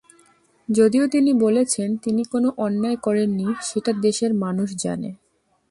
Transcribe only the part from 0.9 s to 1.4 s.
তিনি